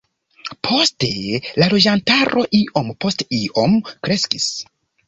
[0.67, 1.09] Poste
[1.65, 4.53] la loĝantaro iom post iom kreskis.